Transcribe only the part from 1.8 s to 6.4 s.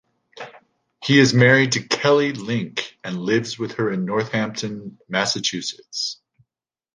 Kelly Link and lives with her in Northampton, Massachusetts.